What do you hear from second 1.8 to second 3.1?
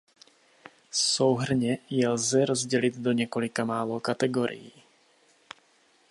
je lze rozdělit